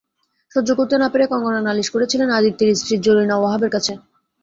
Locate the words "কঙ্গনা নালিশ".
1.31-1.87